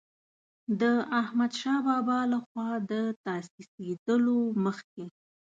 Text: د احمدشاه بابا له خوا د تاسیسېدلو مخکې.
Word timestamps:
د 0.81 0.83
احمدشاه 1.21 1.81
بابا 1.87 2.19
له 2.31 2.37
خوا 2.45 2.69
د 2.91 2.93
تاسیسېدلو 3.25 4.37
مخکې. 4.65 5.05